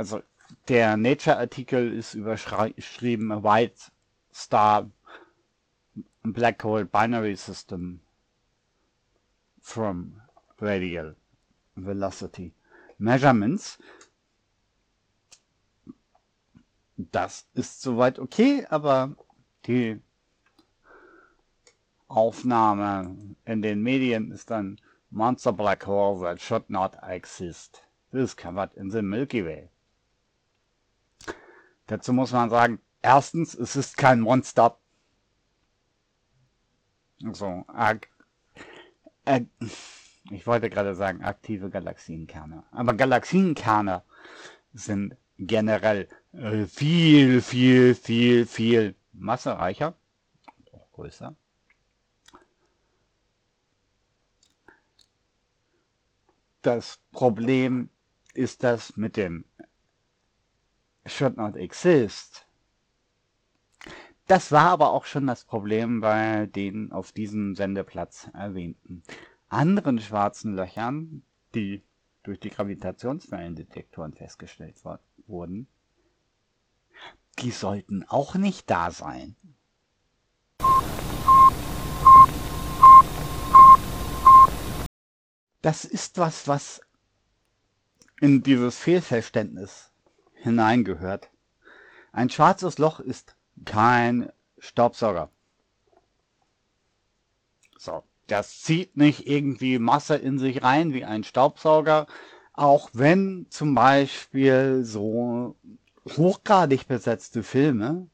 Also 0.00 0.22
der 0.68 0.96
Nature-Artikel 0.96 1.92
ist 1.92 2.14
überschrieben 2.14 3.44
White 3.44 3.92
Star 4.32 4.90
Black 6.22 6.64
Hole 6.64 6.86
Binary 6.86 7.36
System 7.36 8.00
from 9.60 10.18
Radial 10.58 11.16
Velocity 11.74 12.54
Measurements. 12.96 13.78
Das 16.96 17.46
ist 17.52 17.82
soweit 17.82 18.18
okay, 18.18 18.66
aber 18.70 19.14
die 19.66 20.00
Aufnahme 22.08 23.36
in 23.44 23.60
den 23.60 23.82
Medien 23.82 24.32
ist 24.32 24.48
dann 24.48 24.80
Monster 25.10 25.52
Black 25.52 25.86
Hole 25.86 26.22
that 26.22 26.40
should 26.40 26.70
not 26.70 26.96
exist. 27.02 27.82
Discovered 28.14 28.72
in 28.78 28.90
the 28.90 29.02
Milky 29.02 29.44
Way. 29.44 29.68
Dazu 31.90 32.12
muss 32.12 32.30
man 32.30 32.50
sagen, 32.50 32.80
erstens, 33.02 33.52
es 33.52 33.74
ist 33.74 33.96
kein 33.96 34.20
Monster. 34.20 34.78
So, 37.32 37.64
äh, 39.24 39.40
ich 40.30 40.46
wollte 40.46 40.70
gerade 40.70 40.94
sagen, 40.94 41.24
aktive 41.24 41.68
Galaxienkerne. 41.68 42.62
Aber 42.70 42.94
Galaxienkerne 42.94 44.04
sind 44.72 45.16
generell 45.36 46.08
äh, 46.32 46.66
viel, 46.66 47.42
viel, 47.42 47.96
viel, 47.96 48.46
viel 48.46 48.94
massereicher, 49.12 49.96
auch 50.70 50.92
größer. 50.92 51.34
Das 56.62 57.00
Problem 57.10 57.90
ist 58.32 58.62
das 58.62 58.96
mit 58.96 59.16
dem 59.16 59.44
should 61.06 61.36
not 61.36 61.56
exist. 61.56 62.46
Das 64.26 64.52
war 64.52 64.70
aber 64.70 64.90
auch 64.90 65.06
schon 65.06 65.26
das 65.26 65.44
Problem 65.44 66.00
bei 66.00 66.46
den 66.46 66.92
auf 66.92 67.10
diesem 67.10 67.56
Sendeplatz 67.56 68.30
erwähnten 68.32 69.02
anderen 69.50 69.98
schwarzen 69.98 70.54
Löchern, 70.54 71.22
die 71.54 71.82
durch 72.22 72.38
die 72.38 72.50
Gravitationswellendetektoren 72.50 74.14
festgestellt 74.14 74.76
wurden. 75.26 75.66
Die 77.40 77.50
sollten 77.50 78.04
auch 78.04 78.34
nicht 78.34 78.70
da 78.70 78.90
sein. 78.90 79.36
Das 85.62 85.84
ist 85.84 86.18
was, 86.18 86.48
was 86.48 86.80
in 88.20 88.42
dieses 88.42 88.78
Fehlverständnis 88.78 89.89
hineingehört. 90.40 91.30
Ein 92.12 92.30
schwarzes 92.30 92.78
Loch 92.78 93.00
ist 93.00 93.36
kein 93.64 94.32
Staubsauger. 94.58 95.30
So, 97.78 98.02
das 98.26 98.60
zieht 98.62 98.96
nicht 98.96 99.26
irgendwie 99.26 99.78
Masse 99.78 100.16
in 100.16 100.38
sich 100.38 100.62
rein 100.62 100.92
wie 100.92 101.04
ein 101.04 101.24
Staubsauger, 101.24 102.06
auch 102.52 102.90
wenn 102.92 103.46
zum 103.50 103.74
Beispiel 103.74 104.84
so 104.84 105.56
hochgradig 106.16 106.86
besetzte 106.86 107.42
Filme 107.42 108.08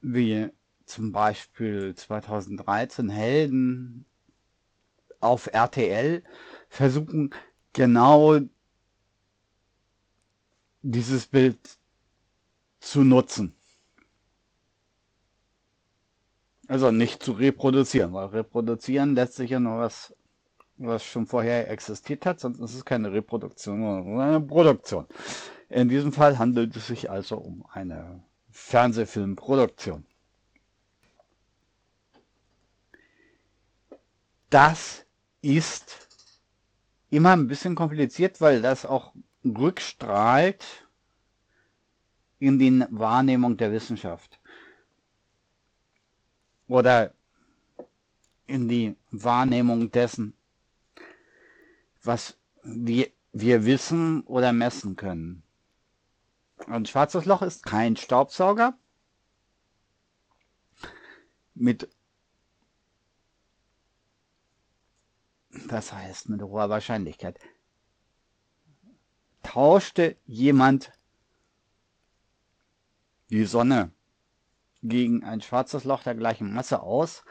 wie 0.00 0.50
zum 0.84 1.12
Beispiel 1.12 1.94
2013 1.94 3.08
Helden 3.08 4.04
auf 5.20 5.48
RTL 5.52 6.22
versuchen 6.68 7.30
genau 7.72 8.40
dieses 10.82 11.26
Bild 11.26 11.58
zu 12.80 13.04
nutzen. 13.04 13.54
Also 16.68 16.90
nicht 16.90 17.22
zu 17.22 17.32
reproduzieren, 17.32 18.12
weil 18.12 18.26
reproduzieren 18.26 19.14
lässt 19.14 19.34
sich 19.34 19.50
ja 19.50 19.60
nur 19.60 19.78
was, 19.78 20.14
was 20.76 21.04
schon 21.04 21.26
vorher 21.26 21.70
existiert 21.70 22.24
hat, 22.26 22.40
sonst 22.40 22.60
ist 22.60 22.74
es 22.74 22.84
keine 22.84 23.12
Reproduktion, 23.12 23.80
sondern 23.82 24.20
eine 24.20 24.40
Produktion. 24.40 25.06
In 25.68 25.88
diesem 25.88 26.12
Fall 26.12 26.38
handelt 26.38 26.76
es 26.76 26.86
sich 26.86 27.10
also 27.10 27.36
um 27.38 27.64
eine 27.72 28.22
Fernsehfilmproduktion. 28.50 30.04
Das 34.50 35.04
ist 35.40 36.08
immer 37.10 37.32
ein 37.32 37.48
bisschen 37.48 37.74
kompliziert, 37.74 38.40
weil 38.40 38.62
das 38.62 38.84
auch 38.84 39.12
rückstrahlt 39.44 40.64
in 42.38 42.58
die 42.58 42.84
Wahrnehmung 42.90 43.56
der 43.56 43.72
Wissenschaft. 43.72 44.40
Oder 46.68 47.12
in 48.46 48.68
die 48.68 48.96
Wahrnehmung 49.10 49.90
dessen, 49.90 50.34
was 52.02 52.36
wir, 52.62 53.08
wir 53.32 53.64
wissen 53.64 54.22
oder 54.22 54.52
messen 54.52 54.96
können. 54.96 55.42
Ein 56.66 56.86
schwarzes 56.86 57.24
Loch 57.24 57.42
ist 57.42 57.64
kein 57.64 57.96
Staubsauger 57.96 58.76
mit 61.54 61.88
das 65.68 65.92
heißt 65.92 66.28
mit 66.28 66.42
hoher 66.42 66.70
Wahrscheinlichkeit 66.70 67.38
tauschte 69.42 70.16
jemand 70.26 70.92
die 73.30 73.44
Sonne 73.44 73.92
gegen 74.82 75.24
ein 75.24 75.40
schwarzes 75.40 75.84
Loch 75.84 76.02
der 76.02 76.14
gleichen 76.14 76.52
Masse 76.52 76.82
aus, 76.82 77.24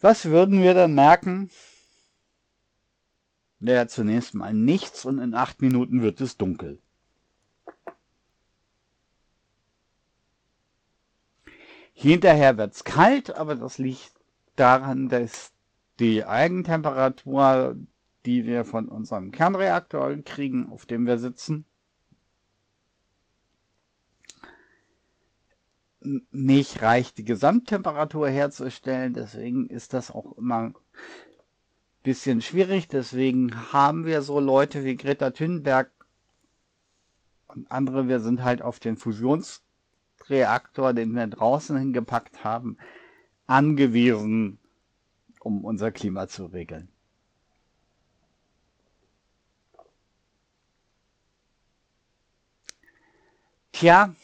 was 0.00 0.26
würden 0.26 0.62
wir 0.62 0.74
dann 0.74 0.94
merken? 0.94 1.50
Ja, 3.60 3.86
zunächst 3.86 4.34
mal 4.34 4.54
nichts 4.54 5.04
und 5.04 5.18
in 5.18 5.34
acht 5.34 5.60
Minuten 5.60 6.00
wird 6.00 6.20
es 6.20 6.38
dunkel. 6.38 6.80
Hinterher 11.92 12.56
wird 12.56 12.72
es 12.72 12.84
kalt, 12.84 13.36
aber 13.36 13.56
das 13.56 13.76
liegt 13.76 14.14
daran, 14.56 15.10
dass 15.10 15.52
die 15.98 16.24
Eigentemperatur, 16.24 17.76
die 18.26 18.44
wir 18.46 18.64
von 18.64 18.88
unserem 18.88 19.32
Kernreaktor 19.32 20.16
kriegen, 20.24 20.70
auf 20.70 20.86
dem 20.86 21.06
wir 21.06 21.18
sitzen, 21.18 21.64
nicht 26.02 26.82
reicht, 26.82 27.18
die 27.18 27.24
Gesamttemperatur 27.24 28.28
herzustellen. 28.28 29.14
Deswegen 29.14 29.66
ist 29.66 29.92
das 29.92 30.10
auch 30.10 30.36
immer 30.38 30.60
ein 30.60 30.74
bisschen 32.02 32.40
schwierig. 32.40 32.88
Deswegen 32.88 33.72
haben 33.72 34.06
wir 34.06 34.22
so 34.22 34.40
Leute 34.40 34.84
wie 34.84 34.96
Greta 34.96 35.30
Thunberg 35.30 35.90
und 37.48 37.70
andere. 37.70 38.08
Wir 38.08 38.20
sind 38.20 38.42
halt 38.42 38.62
auf 38.62 38.80
den 38.80 38.96
Fusionsreaktor, 38.96 40.94
den 40.94 41.12
wir 41.12 41.26
draußen 41.26 41.76
hingepackt 41.76 42.44
haben, 42.44 42.78
angewiesen, 43.46 44.58
um 45.40 45.64
unser 45.64 45.90
Klima 45.90 46.28
zu 46.28 46.46
regeln. 46.46 46.88
Tja, 53.80 54.14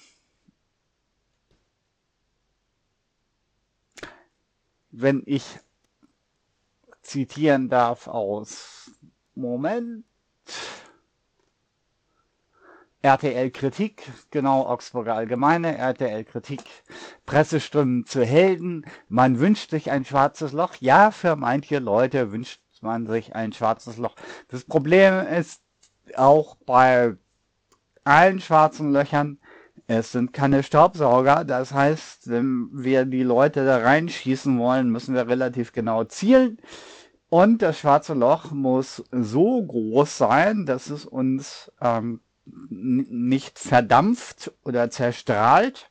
wenn 4.91 5.23
ich 5.25 5.47
zitieren 7.01 7.71
darf 7.71 8.07
aus 8.07 8.91
Moment. 9.35 10.05
RTL 13.01 13.51
Kritik, 13.51 14.03
genau 14.31 14.67
Augsburger 14.67 15.15
Allgemeine, 15.15 15.79
RTL 15.79 16.25
Kritik, 16.25 16.63
Pressestimmen 17.25 18.05
zu 18.05 18.27
Helden. 18.27 18.85
Man 19.09 19.39
wünscht 19.39 19.71
sich 19.71 19.91
ein 19.91 20.05
schwarzes 20.05 20.53
Loch. 20.53 20.75
Ja, 20.81 21.11
für 21.11 21.35
manche 21.35 21.79
Leute 21.79 22.31
wünscht 22.31 22.61
man 22.83 23.07
sich 23.07 23.35
ein 23.35 23.55
schwarzes 23.55 23.97
Loch. 23.97 24.17
Das 24.49 24.65
Problem 24.65 25.27
ist 25.27 25.63
auch 26.15 26.57
bei 26.57 27.17
allen 28.05 28.41
schwarzen 28.41 28.93
Löchern, 28.93 29.39
es 29.87 30.13
sind 30.13 30.33
keine 30.33 30.63
Staubsauger. 30.63 31.45
Das 31.45 31.73
heißt, 31.73 32.29
wenn 32.29 32.69
wir 32.73 33.05
die 33.05 33.23
Leute 33.23 33.65
da 33.65 33.79
reinschießen 33.79 34.59
wollen, 34.59 34.91
müssen 34.91 35.15
wir 35.15 35.29
relativ 35.29 35.73
genau 35.73 36.05
zielen. 36.05 36.59
Und 37.29 37.63
das 37.63 37.79
schwarze 37.79 38.15
Loch 38.15 38.51
muss 38.53 39.05
so 39.11 39.63
groß 39.65 40.19
sein, 40.19 40.67
dass 40.67 40.91
es 40.91 41.05
uns 41.05 41.73
ähm, 41.81 42.21
nicht 42.45 43.59
verdampft 43.59 44.53
oder 44.65 44.91
zerstrahlt. 44.91 45.89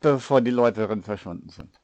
bevor 0.00 0.40
die 0.40 0.50
Leute 0.50 0.80
darin 0.80 1.02
verschwunden 1.02 1.50
sind. 1.50 1.78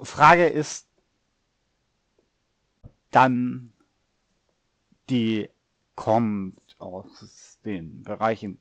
Frage 0.00 0.46
ist 0.46 0.88
dann, 3.14 3.72
die 5.08 5.48
kommt 5.94 6.58
aus 6.78 7.60
den 7.64 8.02
Bereichen 8.02 8.58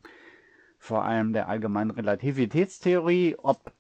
vor 0.78 1.06
allem 1.06 1.34
der 1.34 1.48
allgemeinen 1.48 1.92
Relativitätstheorie, 1.92 3.38
ob 3.38 3.72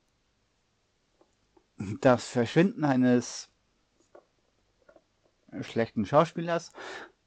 das 2.00 2.28
Verschwinden 2.28 2.86
eines 2.86 3.50
schlechten 5.62 6.06
Schauspielers 6.06 6.72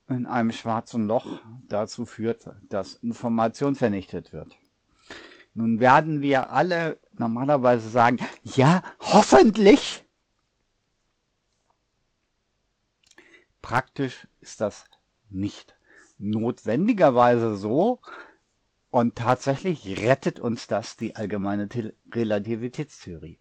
in 0.08 0.26
einem 0.26 0.52
schwarzen 0.52 1.06
Loch 1.06 1.26
dazu 1.68 2.06
führt, 2.06 2.48
dass 2.68 2.94
Information 2.94 3.74
vernichtet 3.74 4.32
wird. 4.32 4.56
Nun 5.54 5.78
werden 5.80 6.22
wir 6.22 6.50
alle 6.50 6.98
normalerweise 7.12 7.88
sagen, 7.88 8.18
ja, 8.42 8.82
hoffentlich. 9.00 10.05
Praktisch 13.66 14.28
ist 14.40 14.60
das 14.60 14.84
nicht 15.28 15.76
notwendigerweise 16.18 17.56
so. 17.56 18.00
Und 18.90 19.16
tatsächlich 19.16 20.00
rettet 20.00 20.38
uns 20.38 20.68
das 20.68 20.96
die 20.96 21.16
allgemeine 21.16 21.68
Relativitätstheorie. 22.12 23.40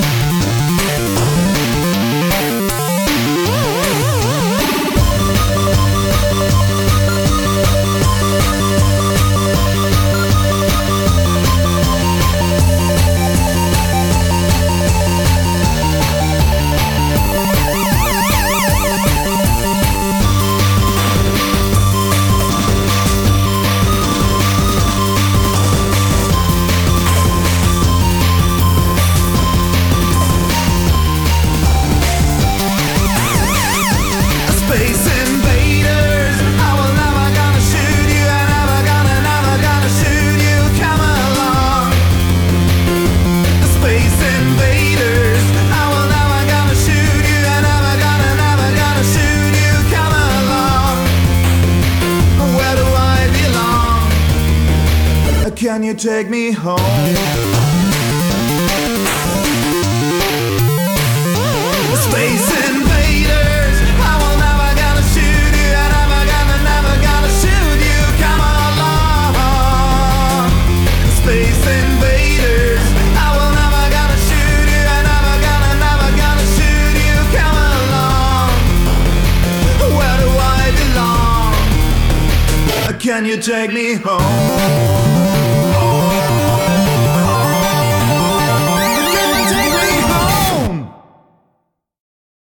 Take 83.41 83.73
me 83.73 83.95
home? 83.95 85.31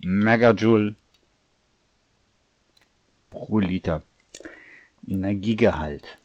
Megajoule 0.00 0.94
pro 3.30 3.58
Liter 3.58 4.02
Energiegehalt. 5.06 6.18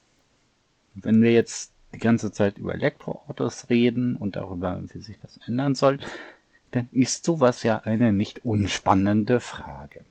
Wenn 0.93 1.22
wir 1.22 1.34
jetzt 1.34 1.74
die 1.93 2.00
ganze 2.00 2.32
Zeit 2.32 2.58
über 2.58 2.74
Elektroautos 2.74 3.70
reden 3.70 4.16
und 4.16 4.36
darüber, 4.36 4.82
wie 4.93 5.00
sich 5.00 5.20
das 5.22 5.39
ändern 5.45 5.76
soll, 5.76 6.00
dann 6.72 6.88
ist 6.91 7.26
sowas 7.26 7.64
ja 7.64 7.80
eine 7.80 8.14
nicht 8.14 8.45
unspannende 8.45 9.39
Frage. 9.39 10.06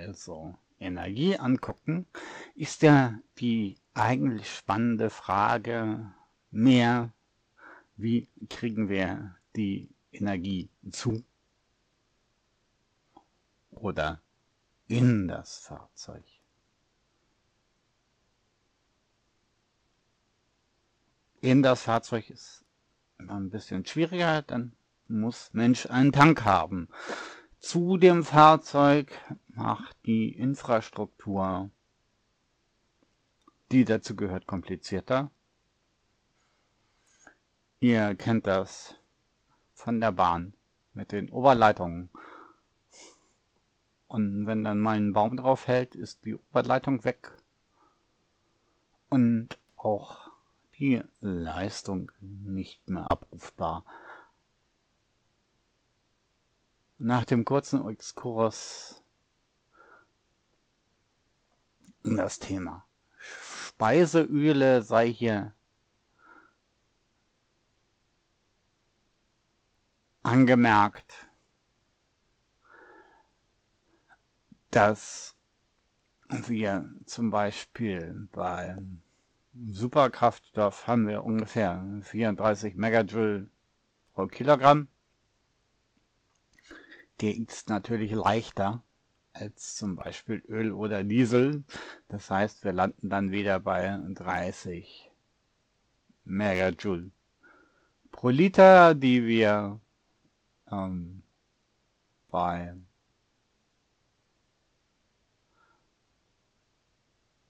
Also 0.00 0.54
Energie 0.78 1.36
angucken, 1.36 2.06
ist 2.54 2.82
ja 2.82 3.18
die 3.38 3.76
eigentlich 3.94 4.50
spannende 4.50 5.10
Frage 5.10 6.12
mehr, 6.50 7.12
wie 7.96 8.28
kriegen 8.48 8.88
wir 8.88 9.36
die 9.56 9.90
Energie 10.12 10.70
zu 10.90 11.22
oder 13.70 14.20
in 14.88 15.28
das 15.28 15.58
Fahrzeug. 15.58 16.24
In 21.42 21.62
das 21.62 21.82
Fahrzeug 21.82 22.28
ist 22.30 22.64
immer 23.18 23.34
ein 23.34 23.50
bisschen 23.50 23.86
schwieriger, 23.86 24.42
dann 24.42 24.72
muss 25.08 25.52
Mensch 25.52 25.86
einen 25.86 26.12
Tank 26.12 26.44
haben. 26.44 26.88
Zu 27.60 27.98
dem 27.98 28.24
Fahrzeug 28.24 29.12
macht 29.48 29.94
die 30.06 30.32
Infrastruktur, 30.32 31.70
die 33.70 33.84
dazu 33.84 34.16
gehört, 34.16 34.46
komplizierter. 34.46 35.30
Ihr 37.78 38.14
kennt 38.14 38.46
das 38.46 38.94
von 39.74 40.00
der 40.00 40.12
Bahn 40.12 40.54
mit 40.94 41.12
den 41.12 41.30
Oberleitungen. 41.30 42.08
Und 44.08 44.46
wenn 44.46 44.64
dann 44.64 44.80
mal 44.80 44.96
ein 44.96 45.12
Baum 45.12 45.36
drauf 45.36 45.66
hält, 45.66 45.94
ist 45.94 46.24
die 46.24 46.36
Oberleitung 46.36 47.04
weg. 47.04 47.30
Und 49.10 49.58
auch 49.76 50.30
die 50.78 51.02
Leistung 51.20 52.10
nicht 52.20 52.88
mehr 52.88 53.10
abrufbar. 53.10 53.84
Nach 57.02 57.24
dem 57.24 57.46
kurzen 57.46 57.88
Exkurs 57.88 59.02
in 62.04 62.18
das 62.18 62.38
Thema. 62.38 62.84
Speiseöle 63.18 64.82
sei 64.82 65.10
hier 65.10 65.54
angemerkt, 70.22 71.30
dass 74.70 75.34
wir 76.28 76.86
zum 77.06 77.30
Beispiel 77.30 78.28
bei 78.32 78.76
Superkraftstoff 79.54 80.86
haben 80.86 81.08
wir 81.08 81.24
ungefähr 81.24 81.82
34 82.02 82.74
Megajoule 82.74 83.48
pro 84.12 84.26
Kilogramm. 84.26 84.88
Der 87.20 87.36
ist 87.36 87.68
natürlich 87.68 88.12
leichter 88.12 88.82
als 89.32 89.76
zum 89.76 89.96
Beispiel 89.96 90.42
Öl 90.48 90.72
oder 90.72 91.04
Diesel. 91.04 91.64
Das 92.08 92.30
heißt, 92.30 92.64
wir 92.64 92.72
landen 92.72 93.10
dann 93.10 93.30
wieder 93.30 93.60
bei 93.60 93.98
30 94.14 95.10
Megajoule 96.24 97.10
pro 98.10 98.28
Liter, 98.28 98.94
die 98.94 99.26
wir 99.26 99.80
ähm, 100.70 101.22
bei 102.30 102.76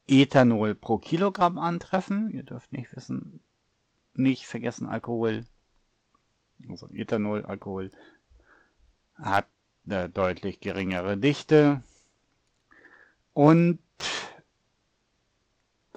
Ethanol 0.06 0.74
pro 0.74 0.98
Kilogramm 0.98 1.58
antreffen. 1.58 2.30
Ihr 2.30 2.42
dürft 2.42 2.72
nicht 2.72 2.94
wissen, 2.96 3.40
nicht 4.14 4.46
vergessen 4.46 4.86
Alkohol. 4.86 5.46
Also 6.68 6.88
Ethanol, 6.92 7.44
Alkohol 7.46 7.90
hat 9.14 9.46
eine 9.86 10.08
deutlich 10.08 10.60
geringere 10.60 11.16
Dichte. 11.16 11.82
Und 13.32 13.78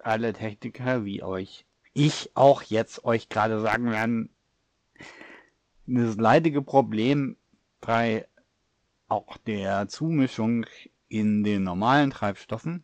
alle 0.02 0.34
Techniker 0.34 1.06
wie 1.06 1.24
euch, 1.24 1.66
ich 1.94 2.32
auch 2.36 2.62
jetzt 2.64 3.06
euch 3.06 3.30
gerade 3.30 3.62
sagen 3.62 3.92
werden, 3.92 4.30
das 5.86 6.16
leidige 6.16 6.62
Problem 6.62 7.38
bei 7.82 8.28
auch 9.08 9.38
der 9.38 9.88
Zumischung 9.88 10.66
in 11.08 11.44
den 11.44 11.64
normalen 11.64 12.12
Treibstoffen 12.12 12.84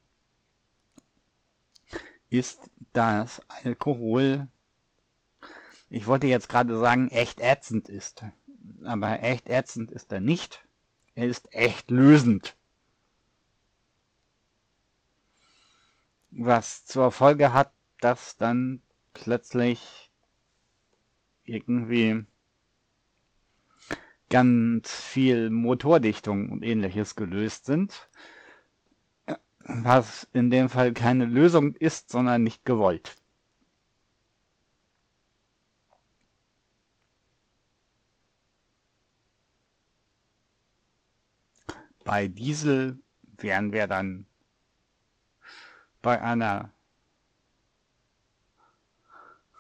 ist, 2.30 2.70
dass 2.94 3.42
Alkohol, 3.64 4.48
ich 5.90 6.06
wollte 6.06 6.28
jetzt 6.28 6.50
gerade 6.50 6.78
sagen, 6.78 7.10
echt 7.10 7.40
ätzend 7.40 7.90
ist. 7.90 8.24
Aber 8.84 9.24
echt 9.24 9.50
ätzend 9.50 9.92
ist 9.92 10.12
er 10.12 10.20
nicht. 10.20 10.64
Er 11.20 11.28
ist 11.28 11.54
echt 11.54 11.92
lösend. 11.92 12.56
Was 16.32 16.86
zur 16.86 17.12
Folge 17.12 17.52
hat, 17.52 17.74
dass 18.00 18.38
dann 18.38 18.82
plötzlich 19.12 20.14
irgendwie 21.44 22.24
ganz 24.30 24.90
viel 24.96 25.50
Motordichtung 25.50 26.54
und 26.54 26.64
ähnliches 26.64 27.18
gelöst 27.18 27.66
sind 27.66 28.08
was 29.66 30.28
in 30.34 30.50
dem 30.50 30.70
Fall 30.70 30.94
keine 30.94 31.26
Lösung 31.26 31.76
ist, 31.76 32.10
sondern 32.10 32.42
nicht 32.42 32.66
gewollt. 32.66 33.19
Bei 42.10 42.28
Diesel 42.28 42.98
wären 43.38 43.72
wir 43.72 43.86
dann 43.86 44.26
bei 46.02 46.20
einer 46.20 46.74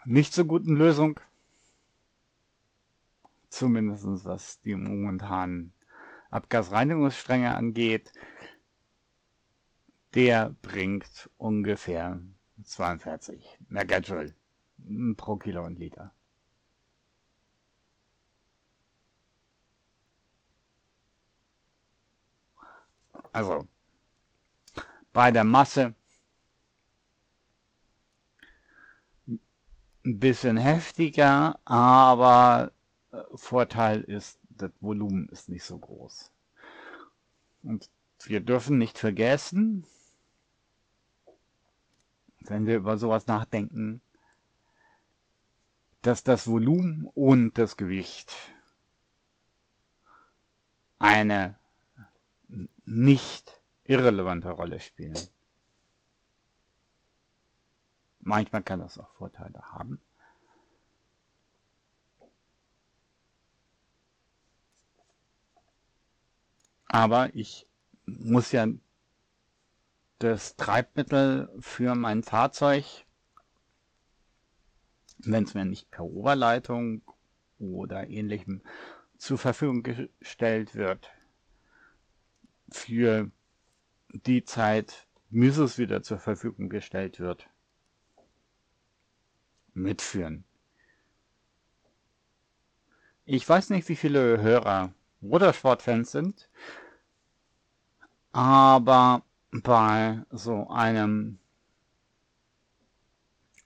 nicht 0.04 0.34
so 0.34 0.46
guten 0.46 0.76
Lösung, 0.76 1.20
zumindest 3.50 4.26
was 4.26 4.60
die 4.62 4.74
momentanen 4.74 5.74
Abgasreinigungsstränge 6.32 7.54
angeht 7.56 8.12
der 10.16 10.56
bringt 10.64 11.30
ungefähr 11.38 12.20
42 12.64 13.60
Megajoule 13.68 14.34
pro 15.18 15.36
Kilo 15.36 15.64
und 15.68 15.78
Liter. 15.78 16.16
Also 23.32 23.68
bei 25.14 25.32
der 25.32 25.44
Masse 25.44 25.94
ein 29.28 30.20
bisschen 30.20 30.58
heftiger, 30.58 31.60
aber 31.66 32.72
äh, 33.12 33.22
Vorteil 33.36 34.02
ist, 34.02 34.40
das 34.50 34.72
Volumen 34.80 35.28
ist 35.30 35.50
nicht 35.50 35.64
so 35.64 35.78
groß. 35.78 36.32
Und 37.64 37.90
wir 38.24 38.40
dürfen 38.40 38.78
nicht 38.78 38.98
vergessen, 38.98 39.86
wenn 42.40 42.66
wir 42.66 42.78
über 42.78 42.98
sowas 42.98 43.28
nachdenken, 43.28 44.02
dass 46.02 46.24
das 46.24 46.48
Volumen 46.48 47.06
und 47.14 47.58
das 47.58 47.78
Gewicht 47.78 48.34
eine 50.98 51.59
nicht 52.86 53.62
irrelevante 53.84 54.50
Rolle 54.52 54.80
spielen. 54.80 55.18
Manchmal 58.20 58.64
kann 58.64 58.80
das 58.80 58.98
auch 58.98 59.12
Vorteile 59.14 59.62
haben. 59.72 60.02
Aber 66.88 67.34
ich 67.36 67.68
muss 68.06 68.52
ja 68.52 68.68
das 70.18 70.56
Treibmittel 70.56 71.50
für 71.60 71.96
mein 71.96 72.24
Fahrzeug, 72.24 72.84
wenn 75.20 75.44
es 75.44 75.54
mir 75.54 75.66
nicht 75.66 75.92
per 75.92 76.04
Oberleitung 76.04 77.04
oder 77.60 78.08
ähnlichem 78.10 78.62
zur 79.18 79.38
Verfügung 79.38 79.84
gestellt 79.84 80.76
wird, 80.76 81.10
für 82.72 83.32
die 84.12 84.44
Zeit, 84.44 85.08
bis 85.30 85.58
es 85.58 85.78
wieder 85.78 86.02
zur 86.04 86.20
Verfügung 86.20 86.70
gestellt 86.70 87.20
wird, 87.20 87.48
mitführen. 89.74 90.44
Ich 93.26 93.48
weiß 93.48 93.70
nicht, 93.70 93.88
wie 93.90 93.96
viele 93.96 94.42
Hörer 94.42 94.94
Motorsportfans 95.22 96.12
sind, 96.12 96.50
aber 98.32 99.24
bei 99.52 100.24
so 100.32 100.68
einem 100.70 101.40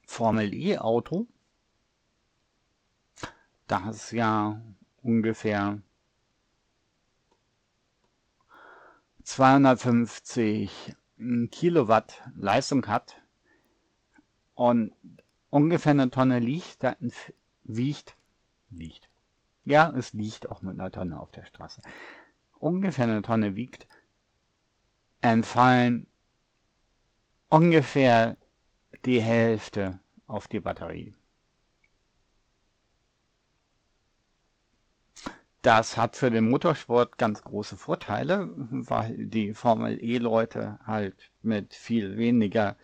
Formel 0.05 0.53
E 0.53 0.77
Auto, 0.77 1.27
das 3.67 4.11
ja 4.11 4.61
ungefähr 5.01 5.81
250 9.23 10.95
Kilowatt 11.51 12.21
Leistung 12.35 12.87
hat 12.87 13.21
und 14.55 14.93
ungefähr 15.49 15.91
eine 15.91 16.09
Tonne 16.09 16.39
liegt, 16.39 16.83
da 16.83 16.95
wiegt, 17.63 18.15
liegt. 18.69 19.09
Ja, 19.65 19.91
es 19.95 20.13
liegt 20.13 20.49
auch 20.49 20.61
mit 20.61 20.79
einer 20.79 20.91
Tonne 20.91 21.19
auf 21.19 21.31
der 21.31 21.45
Straße. 21.45 21.81
Ungefähr 22.59 23.05
eine 23.05 23.21
Tonne 23.21 23.55
wiegt, 23.55 23.87
entfallen 25.21 26.07
ungefähr 27.49 28.35
die 29.05 29.21
Hälfte 29.21 29.99
auf 30.27 30.47
die 30.47 30.59
Batterie. 30.59 31.13
Das 35.63 35.95
hat 35.95 36.17
für 36.17 36.29
den 36.29 36.49
Motorsport 36.49 37.17
ganz 37.17 37.41
große 37.41 37.77
Vorteile, 37.77 38.49
weil 38.53 39.27
die 39.27 39.53
Formel 39.53 39.97
E-Leute 40.03 40.77
halt 40.85 41.31
mit 41.41 41.73
viel 41.73 42.17
weniger 42.17 42.75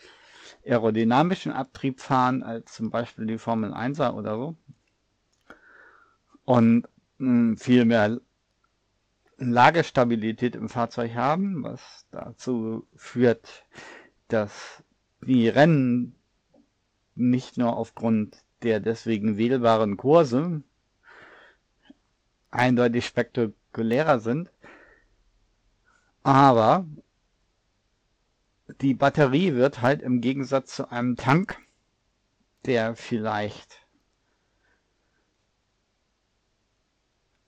aerodynamischen 0.65 1.51
Abtrieb 1.51 1.99
fahren 1.99 2.41
als 2.41 2.71
zum 2.71 2.89
Beispiel 2.89 3.25
die 3.25 3.37
Formel 3.37 3.73
1er 3.73 4.13
oder 4.13 4.37
so. 4.37 4.55
Und 6.45 6.87
hm, 7.17 7.57
viel 7.57 7.83
mehr 7.83 8.21
Lagestabilität 9.35 10.55
im 10.55 10.69
Fahrzeug 10.69 11.15
haben, 11.15 11.63
was 11.63 12.05
dazu 12.11 12.87
führt, 12.95 13.65
dass 14.29 14.85
die 15.19 15.49
Rennen 15.49 16.15
nicht 17.15 17.57
nur 17.57 17.75
aufgrund 17.75 18.37
der 18.63 18.79
deswegen 18.79 19.35
wählbaren 19.35 19.97
Kurse 19.97 20.63
eindeutig 22.51 23.05
spektakulärer 23.05 24.19
sind, 24.19 24.51
aber 26.23 26.85
die 28.81 28.93
Batterie 28.93 29.53
wird 29.55 29.81
halt 29.81 30.01
im 30.01 30.21
Gegensatz 30.21 30.75
zu 30.75 30.91
einem 30.91 31.15
Tank, 31.15 31.57
der 32.65 32.95
vielleicht 32.95 33.87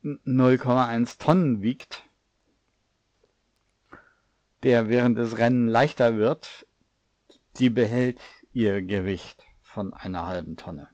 0,1 0.03 1.19
Tonnen 1.19 1.61
wiegt, 1.61 2.03
der 4.63 4.89
während 4.89 5.17
des 5.17 5.37
Rennen 5.37 5.67
leichter 5.67 6.17
wird, 6.17 6.67
die 7.57 7.69
behält 7.69 8.19
ihr 8.53 8.81
Gewicht 8.81 9.45
von 9.61 9.93
einer 9.93 10.25
halben 10.25 10.57
Tonne. 10.57 10.89